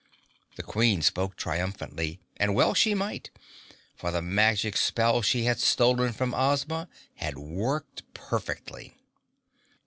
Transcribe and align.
The 0.55 0.63
Queen 0.63 1.03
spoke 1.03 1.35
triumphantly, 1.35 2.19
and 2.37 2.55
well 2.55 2.73
she 2.73 2.95
might, 2.95 3.29
for 3.95 4.09
the 4.09 4.19
magic 4.23 4.75
spell 4.75 5.21
she 5.21 5.43
had 5.43 5.59
stolen 5.59 6.11
from 6.11 6.33
Ozma 6.33 6.89
had 7.17 7.37
worked 7.37 8.01
perfectly. 8.15 8.95